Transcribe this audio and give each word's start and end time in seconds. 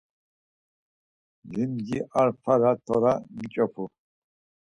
Limci 1.51 1.97
a 2.19 2.23
fara 2.41 2.71
t̆ora 2.85 3.13
niç̌opu. 3.37 3.83